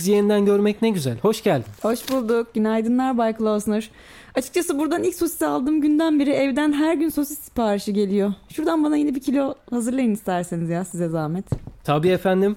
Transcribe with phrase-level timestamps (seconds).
[0.00, 1.18] Sizi yeniden görmek ne güzel.
[1.18, 1.64] Hoş geldin.
[1.82, 2.54] Hoş bulduk.
[2.54, 3.90] Günaydınlar Bay Klausner.
[4.34, 8.32] Açıkçası buradan ilk sosis aldığım günden beri evden her gün sosis siparişi geliyor.
[8.48, 11.44] Şuradan bana yine bir kilo hazırlayın isterseniz ya size zahmet.
[11.84, 12.56] Tabii efendim.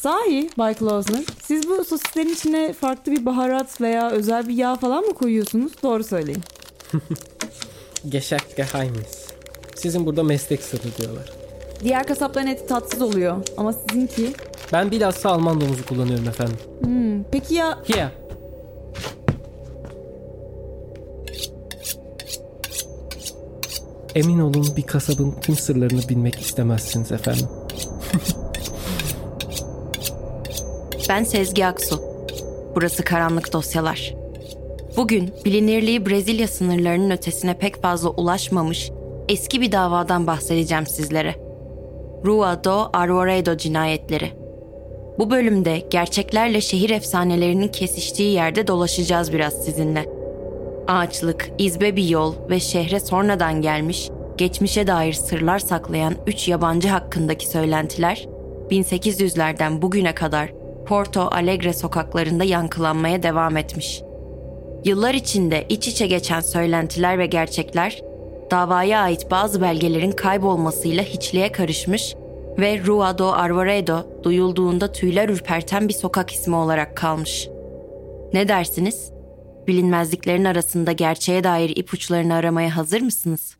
[0.00, 5.04] Sahi Bay Klausner, siz bu sosislerin içine farklı bir baharat veya özel bir yağ falan
[5.04, 5.72] mı koyuyorsunuz?
[5.82, 6.42] Doğru söyleyin.
[8.08, 9.28] Geschäft Geheimnis.
[9.76, 11.43] Sizin burada meslek sırrı diyorlar.
[11.84, 14.32] Diğer kasapların eti tatsız oluyor ama sizinki...
[14.72, 16.56] Ben bilhassa Alman domuzu kullanıyorum efendim.
[16.80, 18.10] Hmm, peki ya Here.
[24.14, 27.48] Emin olun bir kasabın tüm sırlarını bilmek istemezsiniz efendim.
[31.08, 32.02] Ben Sezgi Aksu.
[32.74, 34.14] Burası Karanlık Dosyalar.
[34.96, 38.90] Bugün bilinirliği Brezilya sınırlarının ötesine pek fazla ulaşmamış
[39.28, 41.43] eski bir davadan bahsedeceğim sizlere.
[42.24, 44.32] Rua do Arvoredo cinayetleri.
[45.18, 50.06] Bu bölümde gerçeklerle şehir efsanelerinin kesiştiği yerde dolaşacağız biraz sizinle.
[50.88, 57.48] Ağaçlık, izbe bir yol ve şehre sonradan gelmiş, geçmişe dair sırlar saklayan üç yabancı hakkındaki
[57.48, 58.28] söylentiler
[58.70, 60.52] 1800'lerden bugüne kadar
[60.86, 64.02] Porto Alegre sokaklarında yankılanmaya devam etmiş.
[64.84, 68.02] Yıllar içinde iç içe geçen söylentiler ve gerçekler
[68.54, 72.14] davaya ait bazı belgelerin kaybolmasıyla hiçliğe karışmış
[72.58, 77.48] ve Rua do Arvoredo duyulduğunda tüyler ürperten bir sokak ismi olarak kalmış.
[78.32, 79.12] Ne dersiniz?
[79.66, 83.56] Bilinmezliklerin arasında gerçeğe dair ipuçlarını aramaya hazır mısınız?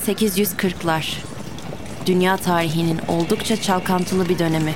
[0.00, 1.16] 1840'lar.
[2.06, 4.74] Dünya tarihinin oldukça çalkantılı bir dönemi.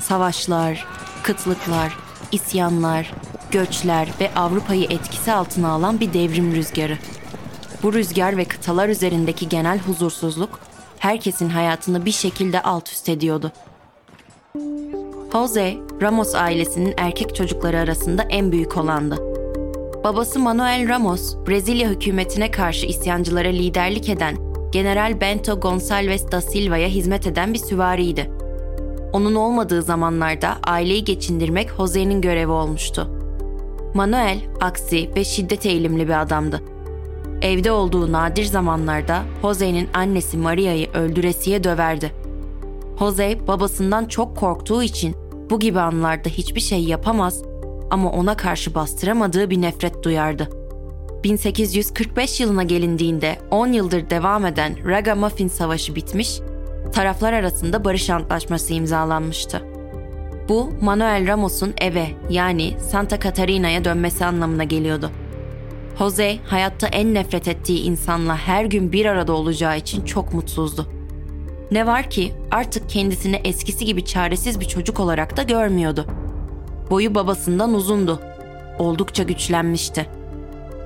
[0.00, 0.86] Savaşlar,
[1.22, 1.96] kıtlıklar,
[2.32, 3.12] isyanlar,
[3.50, 6.98] göçler ve Avrupa'yı etkisi altına alan bir devrim rüzgarı.
[7.82, 10.60] Bu rüzgar ve kıtalar üzerindeki genel huzursuzluk
[10.98, 13.52] herkesin hayatını bir şekilde alt üst ediyordu.
[15.32, 19.35] Jose, Ramos ailesinin erkek çocukları arasında en büyük olandı.
[20.06, 24.36] Babası Manuel Ramos, Brezilya hükümetine karşı isyancılara liderlik eden
[24.72, 28.30] General Bento Gonçalves da Silva'ya hizmet eden bir süvariydi.
[29.12, 33.10] Onun olmadığı zamanlarda aileyi geçindirmek Jose'nin görevi olmuştu.
[33.94, 36.62] Manuel, aksi ve şiddet eğilimli bir adamdı.
[37.42, 42.12] Evde olduğu nadir zamanlarda Jose'nin annesi Maria'yı öldüresiye döverdi.
[42.98, 45.16] Jose babasından çok korktuğu için
[45.50, 47.42] bu gibi anlarda hiçbir şey yapamaz
[47.90, 50.48] ama ona karşı bastıramadığı bir nefret duyardı.
[51.24, 56.40] 1845 yılına gelindiğinde 10 yıldır devam eden Ragamuffin Savaşı bitmiş,
[56.92, 59.62] taraflar arasında barış antlaşması imzalanmıştı.
[60.48, 65.10] Bu Manuel Ramos'un eve yani Santa Catarina'ya dönmesi anlamına geliyordu.
[65.98, 70.86] Jose hayatta en nefret ettiği insanla her gün bir arada olacağı için çok mutsuzdu.
[71.70, 76.06] Ne var ki artık kendisini eskisi gibi çaresiz bir çocuk olarak da görmüyordu.
[76.90, 78.20] Boyu babasından uzundu.
[78.78, 80.06] Oldukça güçlenmişti.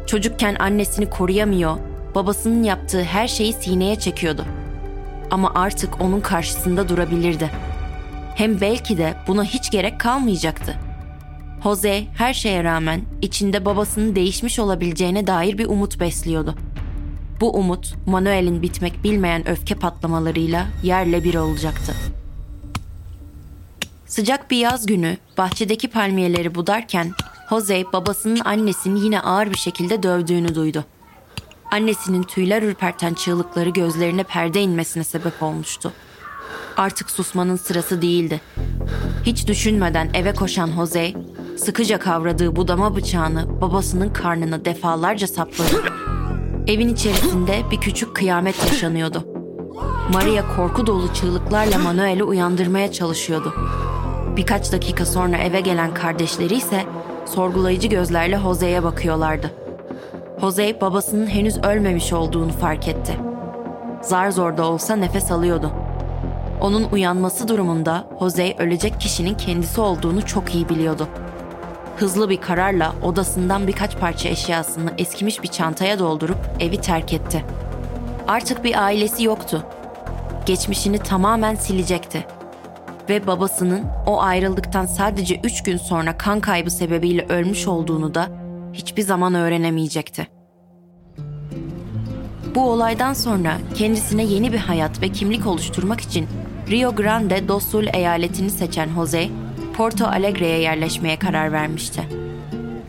[0.06, 1.76] Çocukken annesini koruyamıyor,
[2.14, 4.44] babasının yaptığı her şeyi sineye çekiyordu.
[5.30, 7.50] Ama artık onun karşısında durabilirdi.
[8.36, 10.76] Hem belki de buna hiç gerek kalmayacaktı.
[11.62, 16.54] Jose her şeye rağmen içinde babasının değişmiş olabileceğine dair bir umut besliyordu.
[17.40, 21.94] Bu umut Manuel'in bitmek bilmeyen öfke patlamalarıyla yerle bir olacaktı.
[24.10, 27.12] Sıcak bir yaz günü bahçedeki palmiyeleri budarken
[27.50, 30.84] Jose babasının annesini yine ağır bir şekilde dövdüğünü duydu.
[31.72, 35.92] annesinin tüyler ürperten çığlıkları gözlerine perde inmesine sebep olmuştu.
[36.76, 38.40] Artık susmanın sırası değildi.
[39.22, 41.12] Hiç düşünmeden eve koşan Jose,
[41.58, 45.82] sıkıca kavradığı budama bıçağını babasının karnına defalarca sapladı.
[46.66, 49.24] Evin içerisinde bir küçük kıyamet yaşanıyordu.
[50.12, 53.54] Maria korku dolu çığlıklarla Manuel'i uyandırmaya çalışıyordu.
[54.36, 56.84] Birkaç dakika sonra eve gelen kardeşleri ise
[57.26, 59.50] sorgulayıcı gözlerle Jose'ye bakıyorlardı.
[60.40, 63.16] Jose babasının henüz ölmemiş olduğunu fark etti.
[64.02, 65.72] Zar zor da olsa nefes alıyordu.
[66.60, 71.08] Onun uyanması durumunda Jose ölecek kişinin kendisi olduğunu çok iyi biliyordu.
[71.96, 77.44] Hızlı bir kararla odasından birkaç parça eşyasını eskimiş bir çantaya doldurup evi terk etti.
[78.28, 79.62] Artık bir ailesi yoktu.
[80.46, 82.26] Geçmişini tamamen silecekti.
[83.08, 88.28] Ve babasının o ayrıldıktan sadece üç gün sonra kan kaybı sebebiyle ölmüş olduğunu da
[88.72, 90.26] hiçbir zaman öğrenemeyecekti.
[92.54, 96.28] Bu olaydan sonra kendisine yeni bir hayat ve kimlik oluşturmak için
[96.70, 99.28] Rio Grande do Sul eyaletini seçen Jose,
[99.76, 102.02] Porto Alegre'ye yerleşmeye karar vermişti.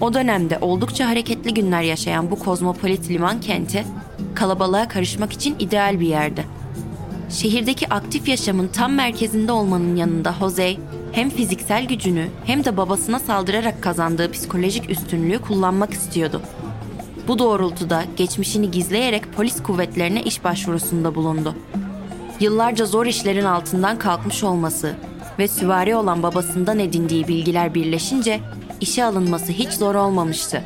[0.02, 3.84] O dönemde oldukça hareketli günler yaşayan bu kozmopolit liman kenti,
[4.36, 6.46] kalabalığa karışmak için ideal bir yerdi.
[7.32, 10.76] Şehirdeki aktif yaşamın tam merkezinde olmanın yanında Jose,
[11.12, 16.42] hem fiziksel gücünü hem de babasına saldırarak kazandığı psikolojik üstünlüğü kullanmak istiyordu.
[17.28, 21.56] Bu doğrultuda geçmişini gizleyerek polis kuvvetlerine iş başvurusunda bulundu.
[22.40, 24.96] Yıllarca zor işlerin altından kalkmış olması
[25.40, 28.40] ve süvari olan babasından edindiği bilgiler birleşince
[28.82, 30.64] işe alınması hiç zor olmamıştı.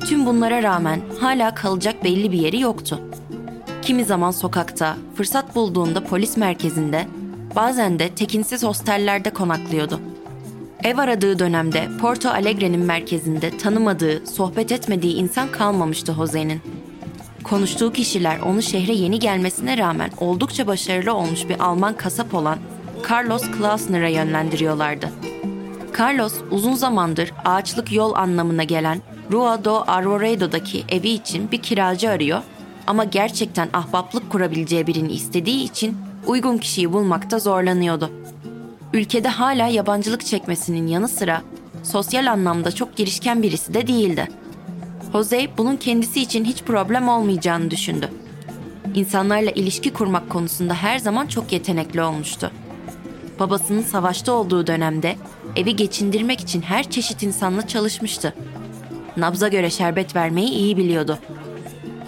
[0.00, 3.07] Tüm bunlara rağmen hala kalacak belli bir yeri yoktu.
[3.88, 7.06] Kimi zaman sokakta, fırsat bulduğunda polis merkezinde,
[7.56, 10.00] bazen de tekinsiz hostellerde konaklıyordu.
[10.84, 16.60] Ev aradığı dönemde Porto Alegre'nin merkezinde tanımadığı, sohbet etmediği insan kalmamıştı Jose'nin.
[17.44, 22.58] Konuştuğu kişiler onu şehre yeni gelmesine rağmen oldukça başarılı olmuş bir Alman kasap olan
[23.10, 25.10] Carlos Klausner'a yönlendiriyorlardı.
[25.98, 29.02] Carlos uzun zamandır ağaçlık yol anlamına gelen
[29.32, 32.42] Rua do Arvoredo'daki evi için bir kiracı arıyor
[32.88, 35.96] ama gerçekten ahbaplık kurabileceği birini istediği için
[36.26, 38.10] uygun kişiyi bulmakta zorlanıyordu.
[38.92, 41.42] Ülkede hala yabancılık çekmesinin yanı sıra
[41.82, 44.28] sosyal anlamda çok girişken birisi de değildi.
[45.12, 48.10] Jose bunun kendisi için hiç problem olmayacağını düşündü.
[48.94, 52.50] İnsanlarla ilişki kurmak konusunda her zaman çok yetenekli olmuştu.
[53.40, 55.16] Babasının savaşta olduğu dönemde
[55.56, 58.34] evi geçindirmek için her çeşit insanla çalışmıştı.
[59.16, 61.18] Nabza göre şerbet vermeyi iyi biliyordu.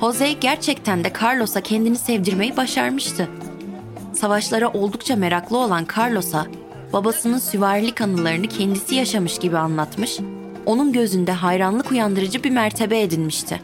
[0.01, 3.29] Jose gerçekten de Carlos'a kendini sevdirmeyi başarmıştı.
[4.13, 6.47] Savaşlara oldukça meraklı olan Carlos'a
[6.93, 10.19] babasının süvarilik anılarını kendisi yaşamış gibi anlatmış,
[10.67, 13.61] onun gözünde hayranlık uyandırıcı bir mertebe edinmişti.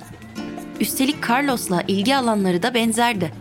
[0.81, 3.33] Üstelik Carlos'la ilgi alanları da benzerdi.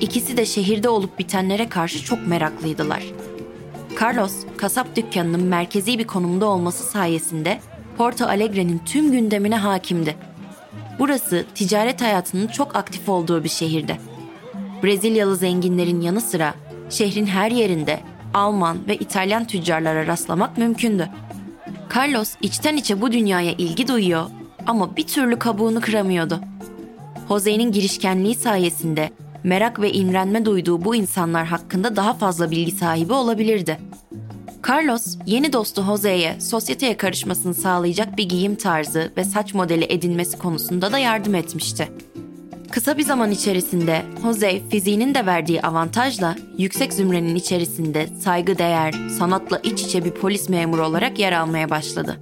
[0.00, 3.02] İkisi de şehirde olup bitenlere karşı çok meraklıydılar.
[4.02, 7.60] Carlos, kasap dükkanının merkezi bir konumda olması sayesinde
[7.98, 10.16] Porto Alegre'nin tüm gündemine hakimdi.
[11.02, 13.98] Burası ticaret hayatının çok aktif olduğu bir şehirdi.
[14.82, 16.54] Brezilyalı zenginlerin yanı sıra
[16.90, 18.00] şehrin her yerinde
[18.34, 21.08] Alman ve İtalyan tüccarlara rastlamak mümkündü.
[21.96, 24.26] Carlos içten içe bu dünyaya ilgi duyuyor
[24.66, 26.40] ama bir türlü kabuğunu kıramıyordu.
[27.28, 29.10] Jose'nin girişkenliği sayesinde
[29.44, 33.78] merak ve imrenme duyduğu bu insanlar hakkında daha fazla bilgi sahibi olabilirdi.
[34.68, 40.92] Carlos, yeni dostu Jose'ye sosyeteye karışmasını sağlayacak bir giyim tarzı ve saç modeli edinmesi konusunda
[40.92, 41.88] da yardım etmişti.
[42.70, 49.58] Kısa bir zaman içerisinde Jose fiziğinin de verdiği avantajla yüksek zümrenin içerisinde saygı değer, sanatla
[49.58, 52.18] iç içe bir polis memuru olarak yer almaya başladı.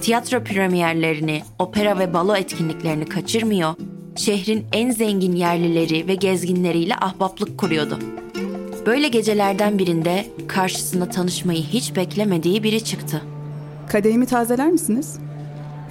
[0.00, 3.74] Tiyatro premierlerini, opera ve balo etkinliklerini kaçırmıyor,
[4.16, 7.98] şehrin en zengin yerlileri ve gezginleriyle ahbaplık kuruyordu.
[8.86, 13.22] Böyle gecelerden birinde karşısına tanışmayı hiç beklemediği biri çıktı.
[13.88, 15.18] Kadehimi tazeler misiniz?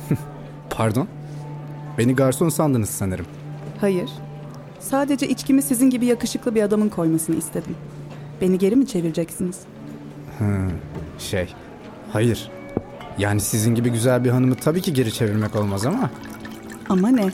[0.70, 1.08] Pardon?
[1.98, 3.26] Beni garson sandınız sanırım.
[3.82, 4.10] Hayır.
[4.80, 7.76] Sadece içkimi sizin gibi yakışıklı bir adamın koymasını istedim.
[8.42, 9.60] Beni geri mi çevireceksiniz?
[11.20, 11.54] Şey,
[12.14, 12.52] hayır.
[13.18, 16.10] Yani sizin gibi güzel bir hanımı tabii ki geri çevirmek olmaz ama...
[16.90, 17.32] Ama ne?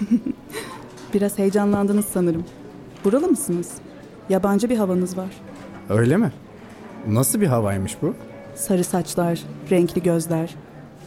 [1.14, 2.44] Biraz heyecanlandınız sanırım.
[3.04, 3.70] Buralı mısınız?
[4.28, 5.30] Yabancı bir havanız var.
[5.88, 6.32] Öyle mi?
[7.08, 8.14] Nasıl bir havaymış bu?
[8.54, 9.40] Sarı saçlar,
[9.70, 10.54] renkli gözler.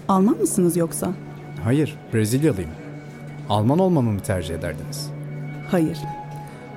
[0.07, 1.09] Alman mısınız yoksa?
[1.63, 2.69] Hayır, Brezilyalıyım.
[3.50, 5.09] Alman olmamı mı tercih ederdiniz?
[5.71, 5.97] Hayır.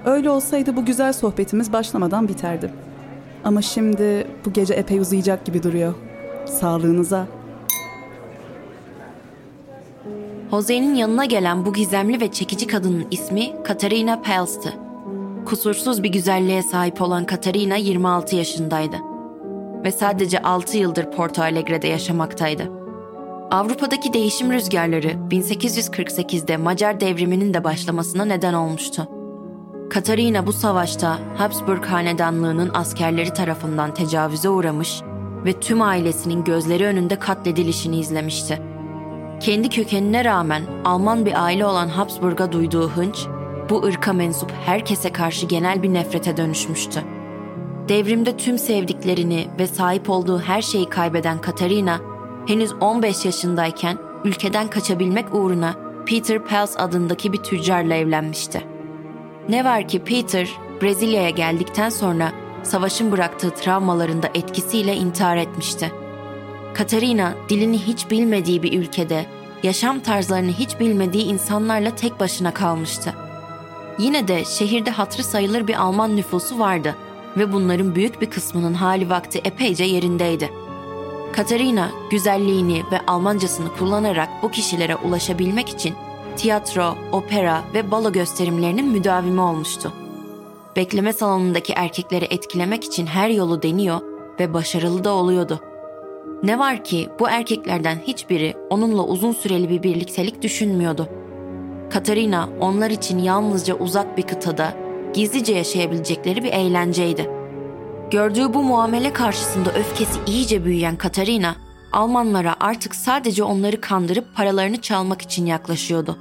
[0.04, 2.70] Öyle olsaydı bu güzel sohbetimiz başlamadan biterdi.
[3.44, 5.94] Ama şimdi bu gece epey uzayacak gibi duruyor.
[6.46, 7.26] Sağlığınıza.
[10.50, 14.74] Jose'nin yanına gelen bu gizemli ve çekici kadının ismi Katarina Pels'tı.
[15.46, 18.96] Kusursuz bir güzelliğe sahip olan Katarina 26 yaşındaydı
[19.84, 22.70] ve sadece 6 yıldır Porto Alegre'de yaşamaktaydı.
[23.50, 29.08] Avrupa'daki değişim rüzgarları 1848'de Macar devriminin de başlamasına neden olmuştu.
[29.90, 35.00] Katarina bu savaşta Habsburg hanedanlığının askerleri tarafından tecavüze uğramış
[35.44, 38.62] ve tüm ailesinin gözleri önünde katledilişini izlemişti.
[39.40, 43.26] Kendi kökenine rağmen Alman bir aile olan Habsburg'a duyduğu hınç,
[43.70, 47.02] bu ırka mensup herkese karşı genel bir nefrete dönüşmüştü.
[47.88, 52.00] Devrimde tüm sevdiklerini ve sahip olduğu her şeyi kaybeden Katarina,
[52.46, 55.74] henüz 15 yaşındayken ülkeden kaçabilmek uğruna
[56.06, 58.62] Peter Pels adındaki bir tüccarla evlenmişti.
[59.48, 60.48] Ne var ki Peter,
[60.82, 65.92] Brezilya'ya geldikten sonra savaşın bıraktığı travmalarında etkisiyle intihar etmişti.
[66.74, 69.26] Katarina dilini hiç bilmediği bir ülkede,
[69.62, 73.14] yaşam tarzlarını hiç bilmediği insanlarla tek başına kalmıştı.
[74.00, 76.96] Yine de şehirde hatırı sayılır bir Alman nüfusu vardı
[77.36, 80.50] ve bunların büyük bir kısmının hali vakti epeyce yerindeydi.
[81.32, 85.94] Katarina güzelliğini ve Almancasını kullanarak bu kişilere ulaşabilmek için
[86.36, 89.92] tiyatro, opera ve balo gösterimlerinin müdavimi olmuştu.
[90.76, 94.00] Bekleme salonundaki erkekleri etkilemek için her yolu deniyor
[94.40, 95.60] ve başarılı da oluyordu.
[96.42, 101.08] Ne var ki bu erkeklerden hiçbiri onunla uzun süreli bir birliktelik düşünmüyordu.
[101.90, 104.74] Katarina onlar için yalnızca uzak bir kıtada
[105.14, 107.30] gizlice yaşayabilecekleri bir eğlenceydi.
[108.10, 111.56] Gördüğü bu muamele karşısında öfkesi iyice büyüyen Katarina,
[111.92, 116.18] Almanlara artık sadece onları kandırıp paralarını çalmak için yaklaşıyordu.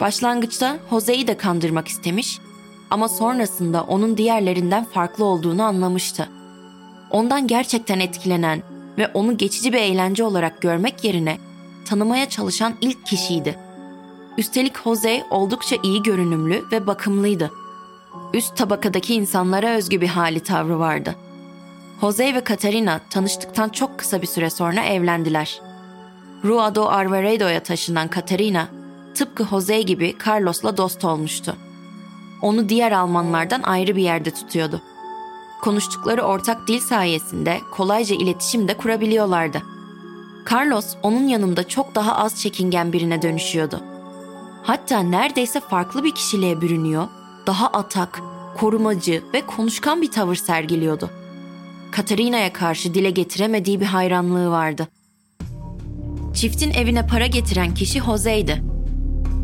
[0.00, 2.38] Başlangıçta Jose'yi de kandırmak istemiş
[2.90, 6.28] ama sonrasında onun diğerlerinden farklı olduğunu anlamıştı.
[7.10, 8.62] Ondan gerçekten etkilenen
[8.98, 11.38] ve onu geçici bir eğlence olarak görmek yerine
[11.84, 13.58] tanımaya çalışan ilk kişiydi.
[14.38, 17.50] Üstelik Jose oldukça iyi görünümlü ve bakımlıydı.
[18.34, 21.14] Üst tabakadaki insanlara özgü bir hali tavrı vardı.
[22.00, 25.60] Jose ve Katarina tanıştıktan çok kısa bir süre sonra evlendiler.
[26.44, 28.68] Rua do Arvaredo'ya taşınan Katarina,
[29.14, 31.56] tıpkı Jose gibi Carlos'la dost olmuştu.
[32.42, 34.82] Onu diğer Almanlardan ayrı bir yerde tutuyordu.
[35.60, 39.62] Konuştukları ortak dil sayesinde kolayca iletişim de kurabiliyorlardı.
[40.52, 43.91] Carlos onun yanında çok daha az çekingen birine dönüşüyordu.
[44.62, 47.08] Hatta neredeyse farklı bir kişiliğe bürünüyor,
[47.46, 48.22] daha atak,
[48.56, 51.10] korumacı ve konuşkan bir tavır sergiliyordu.
[51.90, 54.88] Katarina'ya karşı dile getiremediği bir hayranlığı vardı.
[56.34, 58.62] Çiftin evine para getiren kişi Jose'ydi.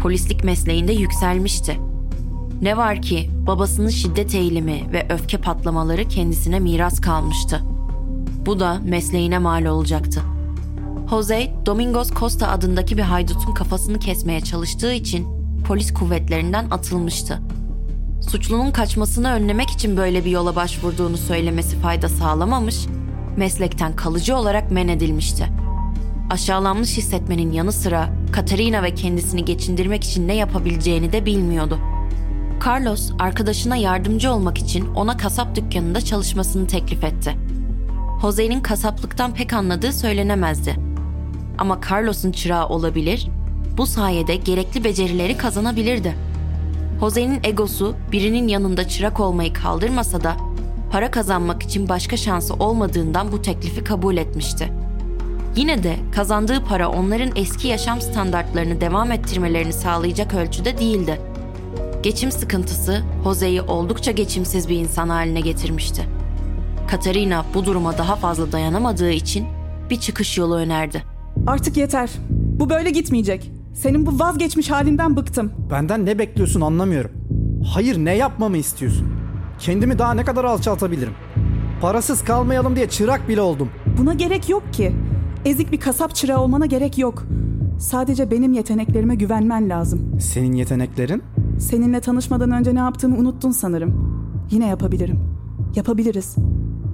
[0.03, 1.79] Polislik mesleğinde yükselmişti.
[2.63, 7.63] Ne var ki babasının şiddet eğilimi ve öfke patlamaları kendisine miras kalmıştı.
[8.47, 10.23] Bu da mesleğine mal olacaktı.
[11.11, 15.27] Jose, Domingos Costa adındaki bir haydutun kafasını kesmeye çalıştığı için
[15.65, 17.43] polis kuvvetlerinden atılmıştı.
[18.31, 22.87] Suçlunun kaçmasını önlemek için böyle bir yola başvurduğunu söylemesi fayda sağlamamış,
[23.37, 25.47] meslekten kalıcı olarak men edilmişti.
[26.31, 31.79] Aşağılanmış hissetmenin yanı sıra Katarina ve kendisini geçindirmek için ne yapabileceğini de bilmiyordu.
[32.67, 37.37] Carlos arkadaşına yardımcı olmak için ona kasap dükkanında çalışmasını teklif etti.
[38.23, 40.88] Jose'nin kasaplıktan pek anladığı söylenemezdi.
[41.59, 43.29] Ama Carlos'un çırağı olabilir,
[43.77, 46.15] bu sayede gerekli becerileri kazanabilirdi.
[47.00, 50.37] Jose'nin egosu birinin yanında çırak olmayı kaldırmasa da
[50.91, 54.73] para kazanmak için başka şansı olmadığından bu teklifi kabul etmişti.
[55.57, 61.21] Yine de kazandığı para onların eski yaşam standartlarını devam ettirmelerini sağlayacak ölçüde değildi.
[62.03, 66.09] Geçim sıkıntısı Jose'yi oldukça geçimsiz bir insan haline getirmişti.
[66.88, 69.47] Katarina bu duruma daha fazla dayanamadığı için
[69.91, 71.08] bir çıkış yolu önerdi.
[71.49, 72.11] Artık yeter.
[72.31, 73.52] Bu böyle gitmeyecek.
[73.75, 75.52] Senin bu vazgeçmiş halinden bıktım.
[75.71, 77.11] Benden ne bekliyorsun anlamıyorum.
[77.75, 79.09] Hayır ne yapmamı istiyorsun?
[79.59, 81.12] Kendimi daha ne kadar alçaltabilirim?
[81.81, 83.69] Parasız kalmayalım diye çırak bile oldum.
[83.99, 84.93] Buna gerek yok ki.
[85.45, 87.25] Ezik bir kasap çırağı olmana gerek yok.
[87.78, 90.21] Sadece benim yeteneklerime güvenmen lazım.
[90.21, 91.23] Senin yeteneklerin?
[91.59, 94.23] Seninle tanışmadan önce ne yaptığımı unuttun sanırım.
[94.50, 95.21] Yine yapabilirim.
[95.76, 96.37] Yapabiliriz.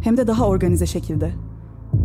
[0.04, 1.30] Hem de daha organize şekilde.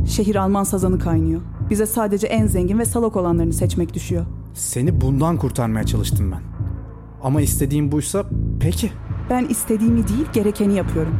[0.08, 1.41] Şehir Alman sazanı kaynıyor.
[1.70, 4.26] Bize sadece en zengin ve salak olanlarını seçmek düşüyor.
[4.54, 6.42] Seni bundan kurtarmaya çalıştım ben.
[7.24, 8.26] Ama istediğim buysa
[8.60, 8.92] peki.
[9.30, 11.20] Ben istediğimi değil gerekeni yapıyorum.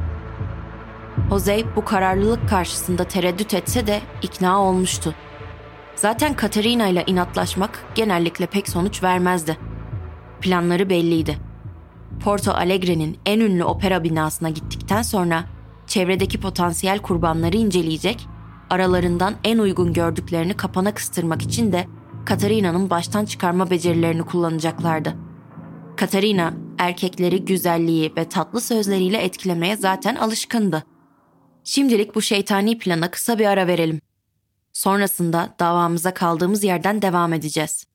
[1.30, 5.16] Jose bu kararlılık karşısında tereddüt etse de ikna olmuştu.
[5.96, 9.58] Zaten Katerina ile inatlaşmak genellikle pek sonuç vermezdi.
[10.42, 11.38] Planları belliydi.
[12.24, 15.46] Porto Alegre'nin en ünlü opera binasına gittikten sonra
[15.88, 18.28] çevredeki potansiyel kurbanları inceleyecek,
[18.70, 21.88] aralarından en uygun gördüklerini kapana kıstırmak için de
[22.26, 25.16] Katarina'nın baştan çıkarma becerilerini kullanacaklardı.
[25.98, 30.84] Katarina, erkekleri güzelliği ve tatlı sözleriyle etkilemeye zaten alışkındı.
[31.64, 34.02] Şimdilik bu şeytani plana kısa bir ara verelim.
[34.74, 37.86] Sonrasında davamıza kaldığımız yerden devam edeceğiz.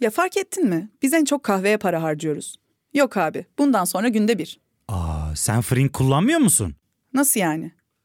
[0.00, 0.90] Ya fark ettin mi?
[1.02, 2.56] Biz en çok kahveye para harcıyoruz.
[2.94, 4.60] Yok abi, bundan sonra günde bir.
[4.88, 6.74] Aa, sen Frink kullanmıyor musun?
[7.14, 7.72] Nasıl yani?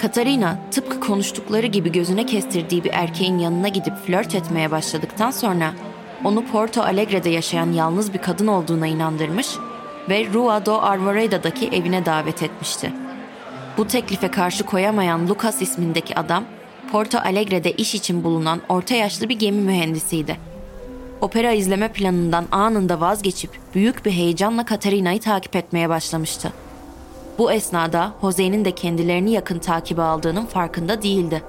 [0.00, 5.72] Katarina tıpkı konuştukları gibi gözüne kestirdiği bir erkeğin yanına gidip flört etmeye başladıktan sonra
[6.24, 9.48] onu Porto Alegre'de yaşayan yalnız bir kadın olduğuna inandırmış
[10.08, 12.92] ve Rua do Arvoreda'daki evine davet etmişti.
[13.76, 16.44] Bu teklife karşı koyamayan Lucas ismindeki adam,
[16.92, 20.36] Porto Alegre'de iş için bulunan orta yaşlı bir gemi mühendisiydi.
[21.20, 26.52] Opera izleme planından anında vazgeçip büyük bir heyecanla Katarina'yı takip etmeye başlamıştı.
[27.38, 31.42] Bu esnada Jose'nin de kendilerini yakın takibe aldığının farkında değildi.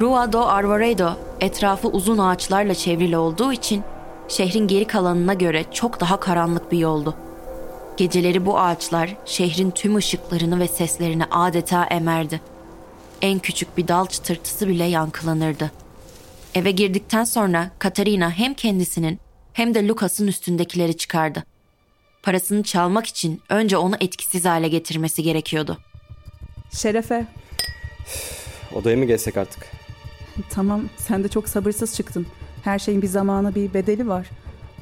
[0.00, 3.82] Rua do Arvoredo etrafı uzun ağaçlarla çevrili olduğu için
[4.28, 7.14] şehrin geri kalanına göre çok daha karanlık bir yoldu.
[7.96, 12.40] Geceleri bu ağaçlar şehrin tüm ışıklarını ve seslerini adeta emerdi.
[13.22, 15.70] En küçük bir dal çıtırtısı bile yankılanırdı.
[16.54, 19.18] Eve girdikten sonra Katarina hem kendisinin
[19.52, 21.44] hem de Lucas'ın üstündekileri çıkardı.
[22.22, 25.78] Parasını çalmak için önce onu etkisiz hale getirmesi gerekiyordu.
[26.72, 27.26] Şerefe.
[28.74, 29.66] Odaya mı geçsek artık?
[30.50, 32.26] Tamam, sen de çok sabırsız çıktın.
[32.64, 34.26] Her şeyin bir zamanı bir bedeli var.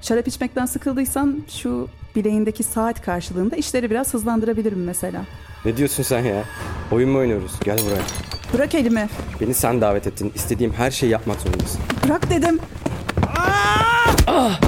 [0.03, 5.24] Şarap içmekten sıkıldıysan şu bileğindeki saat karşılığında işleri biraz hızlandırabilirim mesela.
[5.64, 6.44] Ne diyorsun sen ya?
[6.92, 7.53] Oyun mu oynuyoruz?
[7.64, 8.03] Gel buraya.
[8.55, 9.09] Bırak elimi.
[9.40, 10.33] Beni sen davet ettin.
[10.35, 11.81] İstediğim her şeyi yapmak zorundasın.
[12.05, 12.59] Bırak dedim.
[14.29, 14.67] Ö-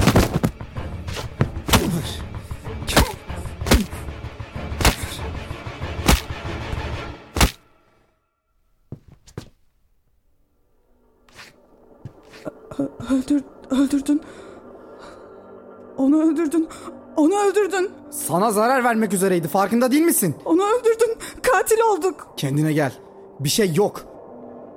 [17.49, 17.89] öldürdün.
[18.09, 20.35] Sana zarar vermek üzereydi farkında değil misin?
[20.45, 21.17] Onu öldürdün.
[21.51, 22.27] Katil olduk.
[22.37, 22.91] Kendine gel.
[23.39, 24.01] Bir şey yok.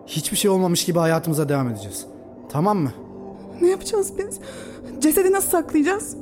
[0.07, 2.07] Hiçbir şey olmamış gibi hayatımıza devam edeceğiz.
[2.49, 2.93] Tamam mı?
[3.61, 4.41] Ne yapacağız biz?
[5.03, 6.17] Cesedi nasıl saklayacağız?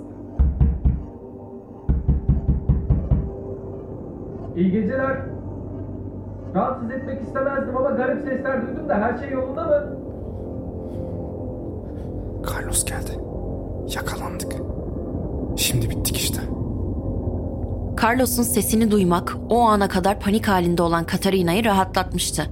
[4.56, 5.16] İyi geceler.
[6.54, 9.96] Rahatsız etmek istemezdim ama garip sesler duydum da her şey yolunda mı?
[12.50, 13.18] Carlos geldi.
[13.96, 14.52] Yakalandık.
[15.56, 16.40] Şimdi bittik işte.
[18.02, 22.50] Carlos'un sesini duymak o ana kadar panik halinde olan Katarina'yı rahatlatmıştı.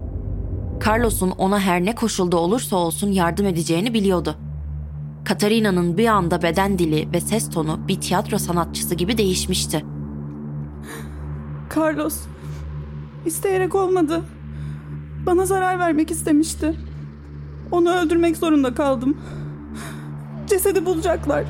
[0.87, 4.37] Carlos'un ona her ne koşulda olursa olsun yardım edeceğini biliyordu.
[5.25, 9.85] Katarina'nın bir anda beden dili ve ses tonu bir tiyatro sanatçısı gibi değişmişti.
[11.77, 12.17] Carlos.
[13.27, 14.23] İsteyerek olmadı.
[15.27, 16.75] Bana zarar vermek istemişti.
[17.71, 19.17] Onu öldürmek zorunda kaldım.
[20.47, 21.45] Cesedi bulacaklar.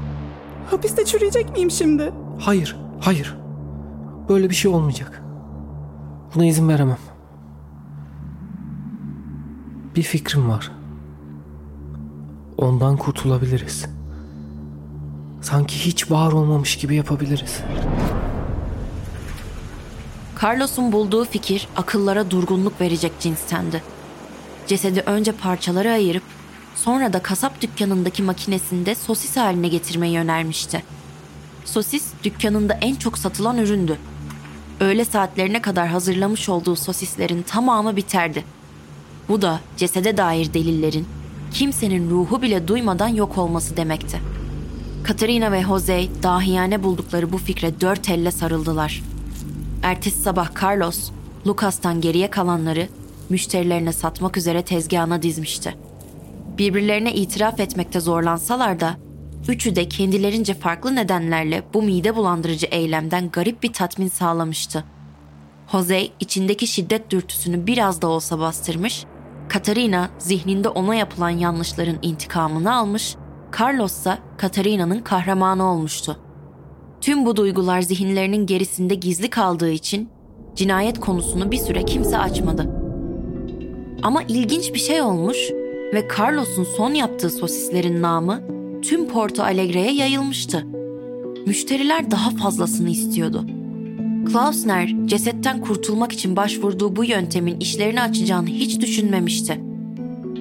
[0.71, 2.13] Hapiste çürüyecek miyim şimdi?
[2.41, 3.37] Hayır, hayır.
[4.29, 5.23] Böyle bir şey olmayacak.
[6.35, 6.99] Buna izin veremem.
[9.97, 10.73] Bir fikrim var.
[12.59, 13.87] Ondan kurtulabiliriz.
[15.41, 17.61] Sanki hiç var olmamış gibi yapabiliriz.
[20.43, 23.83] Carlos'un bulduğu fikir akıllara durgunluk verecek cinstendi.
[24.67, 26.23] Cesedi önce parçalara ayırıp
[26.75, 30.83] sonra da kasap dükkanındaki makinesinde sosis haline getirmeyi önermişti.
[31.65, 33.99] Sosis dükkanında en çok satılan üründü.
[34.81, 38.45] Öğle saatlerine kadar hazırlamış olduğu sosislerin tamamı biterdi.
[39.29, 41.07] Bu da cesede dair delillerin
[41.53, 44.21] kimsenin ruhu bile duymadan yok olması demekti.
[45.05, 49.03] Katerina ve Jose dahiyane buldukları bu fikre dört elle sarıldılar.
[49.83, 51.11] Ertesi sabah Carlos,
[51.47, 52.89] Lucas'tan geriye kalanları
[53.29, 55.75] müşterilerine satmak üzere tezgahına dizmişti.
[56.61, 58.97] Birbirlerine itiraf etmekte zorlansalar da
[59.49, 64.85] üçü de kendilerince farklı nedenlerle bu mide bulandırıcı eylemden garip bir tatmin sağlamıştı.
[65.73, 69.05] Jose içindeki şiddet dürtüsünü biraz da olsa bastırmış,
[69.49, 73.17] Katarina zihninde ona yapılan yanlışların intikamını almış,
[73.61, 76.21] Carlos ise Katarina'nın kahramanı olmuştu.
[77.01, 80.09] Tüm bu duygular zihinlerinin gerisinde gizli kaldığı için
[80.55, 82.71] cinayet konusunu bir süre kimse açmadı.
[84.03, 85.51] Ama ilginç bir şey olmuş
[85.95, 88.43] ve Carlos'un son yaptığı sosislerin namı
[88.83, 90.67] tüm Porto Alegre'ye yayılmıştı.
[91.47, 93.45] Müşteriler daha fazlasını istiyordu.
[94.33, 99.61] Klausner cesetten kurtulmak için başvurduğu bu yöntemin işlerini açacağını hiç düşünmemişti.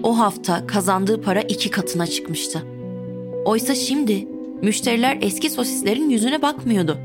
[0.04, 2.64] O hafta kazandığı para iki katına çıkmıştı.
[3.46, 4.28] Oysa şimdi
[4.62, 6.98] müşteriler eski sosislerin yüzüne bakmıyordu.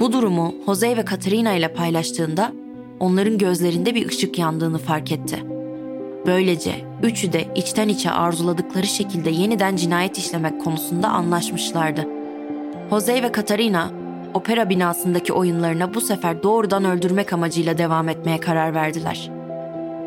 [0.00, 2.52] Bu durumu Jose ve Katerina ile paylaştığında
[3.00, 5.55] onların gözlerinde bir ışık yandığını fark etti.
[6.26, 12.08] Böylece üçü de içten içe arzuladıkları şekilde yeniden cinayet işlemek konusunda anlaşmışlardı.
[12.90, 13.90] Jose ve Katarina
[14.34, 19.30] opera binasındaki oyunlarına bu sefer doğrudan öldürmek amacıyla devam etmeye karar verdiler.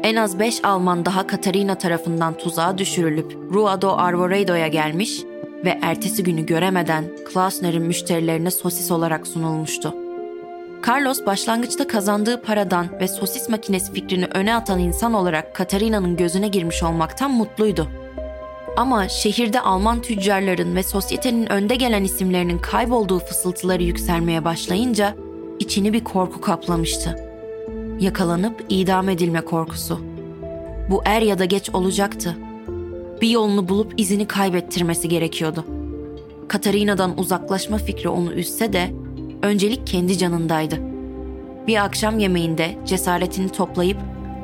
[0.03, 5.21] En az beş Alman daha Katarina tarafından tuzağa düşürülüp Rua do Arvoredo'ya gelmiş
[5.65, 7.03] ve ertesi günü göremeden
[7.33, 10.08] Klausner'in müşterilerine sosis olarak sunulmuştu.
[10.87, 16.83] Carlos başlangıçta kazandığı paradan ve sosis makinesi fikrini öne atan insan olarak Katarina'nın gözüne girmiş
[16.83, 17.87] olmaktan mutluydu.
[18.77, 25.15] Ama şehirde Alman tüccarların ve sosyetenin önde gelen isimlerinin kaybolduğu fısıltıları yükselmeye başlayınca
[25.59, 27.25] içini bir korku kaplamıştı.
[27.99, 29.99] Yakalanıp idam edilme korkusu.
[30.89, 32.37] Bu er ya da geç olacaktı.
[33.21, 35.65] Bir yolunu bulup izini kaybettirmesi gerekiyordu.
[36.47, 38.91] Katarina'dan uzaklaşma fikri onu üzse de
[39.43, 40.79] öncelik kendi canındaydı.
[41.67, 43.97] Bir akşam yemeğinde cesaretini toplayıp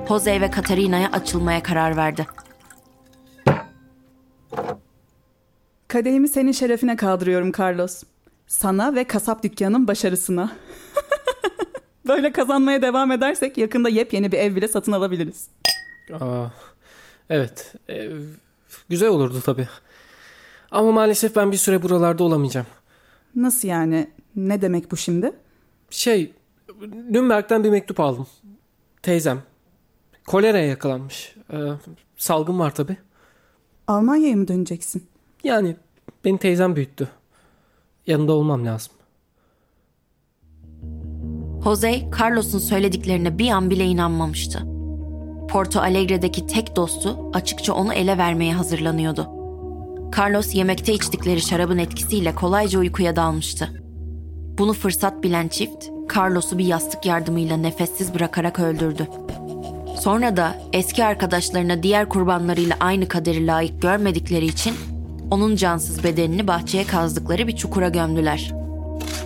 [0.07, 2.27] Jose ve Katarina'ya açılmaya karar verdi.
[5.87, 8.03] Kadehimi senin şerefine kaldırıyorum Carlos.
[8.47, 10.51] Sana ve kasap dükkanının başarısına.
[12.07, 15.47] Böyle kazanmaya devam edersek yakında yepyeni bir ev bile satın alabiliriz.
[16.13, 16.45] Aa,
[17.29, 17.73] evet.
[17.89, 18.09] e,
[18.89, 19.67] güzel olurdu tabii.
[20.71, 22.67] Ama maalesef ben bir süre buralarda olamayacağım.
[23.35, 24.07] Nasıl yani?
[24.35, 25.31] Ne demek bu şimdi?
[25.89, 26.33] Şey,
[27.09, 28.27] Nürnberg'den bir mektup aldım.
[29.01, 29.41] Teyzem.
[30.27, 31.35] Koleraya yakalanmış.
[31.53, 31.57] Ee,
[32.17, 32.97] salgın var tabii.
[33.87, 35.07] Almanya'ya mı döneceksin?
[35.43, 35.75] Yani
[36.25, 37.09] beni teyzem büyüttü.
[38.07, 38.93] Yanında olmam lazım.
[41.63, 44.59] Jose, Carlos'un söylediklerine bir an bile inanmamıştı.
[45.49, 49.34] Porto Alegre'deki tek dostu açıkça onu ele vermeye hazırlanıyordu.
[50.17, 53.83] Carlos yemekte içtikleri şarabın etkisiyle kolayca uykuya dalmıştı.
[54.57, 59.07] Bunu fırsat bilen çift, Carlos'u bir yastık yardımıyla nefessiz bırakarak öldürdü.
[59.99, 64.75] Sonra da eski arkadaşlarına diğer kurbanlarıyla aynı kaderi layık görmedikleri için
[65.31, 68.53] onun cansız bedenini bahçeye kazdıkları bir çukura gömdüler.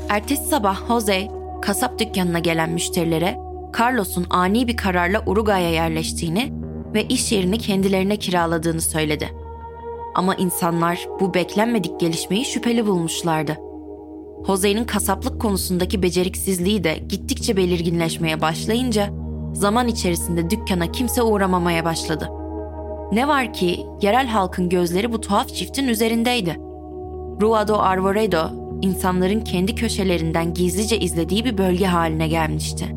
[0.09, 1.27] Ertesi sabah Jose,
[1.61, 3.39] kasap dükkanına gelen müşterilere
[3.79, 6.53] Carlos'un ani bir kararla Uruguay'a yerleştiğini
[6.93, 9.38] ve iş yerini kendilerine kiraladığını söyledi.
[10.15, 13.57] Ama insanlar bu beklenmedik gelişmeyi şüpheli bulmuşlardı.
[14.47, 19.09] Jose'nin kasaplık konusundaki beceriksizliği de gittikçe belirginleşmeye başlayınca
[19.53, 22.29] zaman içerisinde dükkana kimse uğramamaya başladı.
[23.11, 26.57] Ne var ki yerel halkın gözleri bu tuhaf çiftin üzerindeydi.
[27.41, 28.49] Rua do Arvoredo,
[28.81, 32.95] insanların kendi köşelerinden gizlice izlediği bir bölge haline gelmişti.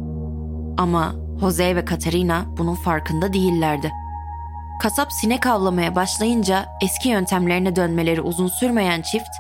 [0.79, 3.93] Ama Jose ve Katerina bunun farkında değillerdi.
[4.83, 9.31] Kasap sinek avlamaya başlayınca eski yöntemlerine dönmeleri uzun sürmeyen çift,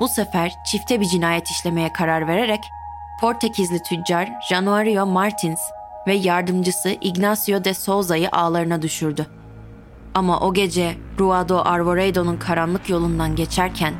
[0.00, 2.60] bu sefer çifte bir cinayet işlemeye karar vererek
[3.20, 5.60] Portekizli tüccar Januario Martins
[6.06, 9.26] ve yardımcısı Ignacio de Souza'yı ağlarına düşürdü.
[10.14, 13.94] Ama o gece Ruado Arvoredo'nun karanlık yolundan geçerken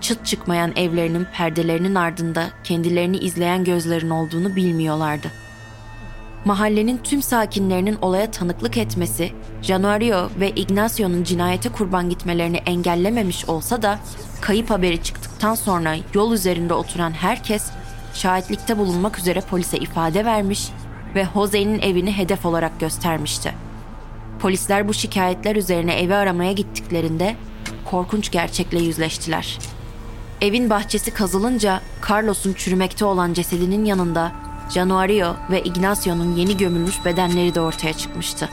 [0.00, 5.39] çıt çıkmayan evlerinin perdelerinin ardında kendilerini izleyen gözlerin olduğunu bilmiyorlardı.
[6.44, 13.98] Mahallenin tüm sakinlerinin olaya tanıklık etmesi, Januario ve Ignacio'nun cinayete kurban gitmelerini engellememiş olsa da
[14.40, 17.70] kayıp haberi çıktıktan sonra yol üzerinde oturan herkes
[18.14, 20.68] şahitlikte bulunmak üzere polise ifade vermiş
[21.14, 23.54] ve Jose'nin evini hedef olarak göstermişti.
[24.38, 27.36] Polisler bu şikayetler üzerine evi aramaya gittiklerinde
[27.84, 29.58] korkunç gerçekle yüzleştiler.
[30.40, 34.32] Evin bahçesi kazılınca Carlos'un çürümekte olan cesedinin yanında
[34.70, 38.48] Januario ve Ignacio'nun yeni gömülmüş bedenleri de ortaya çıkmıştı.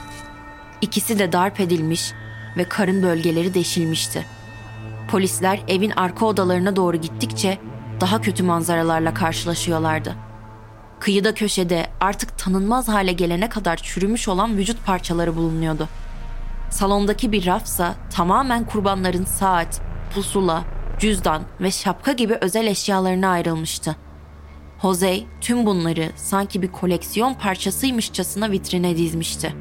[0.82, 2.14] İkisi de darp edilmiş
[2.58, 4.26] ve karın bölgeleri deşilmişti.
[5.12, 7.58] Polisler evin arka odalarına doğru gittikçe
[8.02, 10.16] daha kötü manzaralarla karşılaşıyorlardı.
[11.00, 15.88] Kıyıda köşede artık tanınmaz hale gelene kadar çürümüş olan vücut parçaları bulunuyordu.
[16.72, 19.82] Salondaki bir rafsa tamamen kurbanların saat,
[20.16, 20.64] pusula,
[21.00, 24.07] cüzdan ve şapka gibi özel eşyalarına ayrılmıştı.
[24.82, 29.56] Jose tüm bunları sanki bir koleksiyon parçasıymışçasına vitrine dizmişti.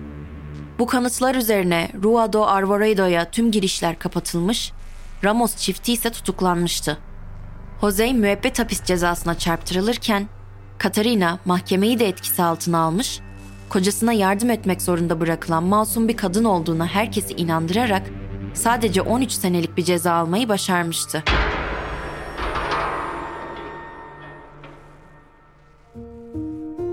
[0.79, 4.73] Bu kanıtlar üzerine Rua do Arvoredo'ya tüm girişler kapatılmış,
[5.25, 6.99] Ramos çifti ise tutuklanmıştı.
[7.81, 10.29] Jose müebbet hapis cezasına çarptırılırken,
[10.79, 13.21] Katarina mahkemeyi de etkisi altına almış,
[13.69, 18.03] kocasına yardım etmek zorunda bırakılan masum bir kadın olduğuna herkesi inandırarak
[18.55, 21.25] sadece 13 senelik bir ceza almayı başarmıştı.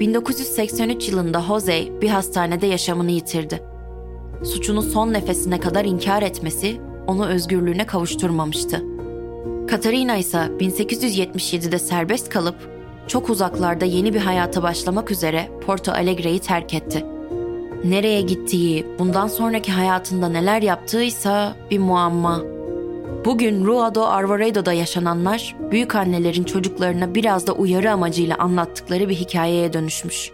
[0.04, 3.63] ...1983 yılında Jose bir hastanede yaşamını yitirdi.
[4.44, 8.84] Suçunu son nefesine kadar inkar etmesi onu özgürlüğüne kavuşturmamıştı.
[9.68, 12.56] Katarina ise 1877'de serbest kalıp
[13.08, 17.06] çok uzaklarda yeni bir hayata başlamak üzere Porto Alegre'yi terk etti.
[17.84, 22.53] Nereye gittiği, bundan sonraki hayatında neler yaptığıysa bir muamma.
[23.26, 29.74] Bugün Rua do Arvoredo'da yaşananlar, büyük annelerin çocuklarına biraz da uyarı amacıyla anlattıkları bir hikayeye
[29.74, 30.32] dönüşmüş.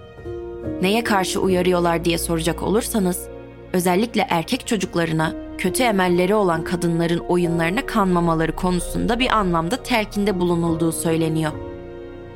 [0.81, 3.27] Neye karşı uyarıyorlar diye soracak olursanız,
[3.73, 11.51] özellikle erkek çocuklarına kötü emelleri olan kadınların oyunlarına kanmamaları konusunda bir anlamda telkinde bulunulduğu söyleniyor.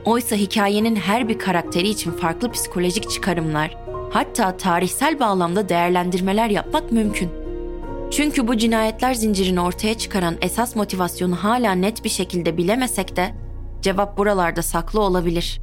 [0.05, 3.77] Oysa hikayenin her bir karakteri için farklı psikolojik çıkarımlar,
[4.11, 7.42] hatta tarihsel bağlamda değerlendirmeler yapmak mümkün.
[8.15, 13.35] Çünkü bu cinayetler zincirini ortaya çıkaran esas motivasyonu hala net bir şekilde bilemesek de
[13.81, 15.61] cevap buralarda saklı olabilir.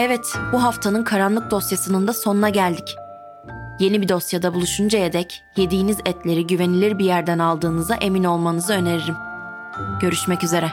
[0.00, 2.96] Evet, bu haftanın karanlık dosyasının da sonuna geldik.
[3.80, 9.16] Yeni bir dosyada buluşuncaya dek yediğiniz etleri güvenilir bir yerden aldığınıza emin olmanızı öneririm.
[10.00, 10.72] Görüşmek üzere.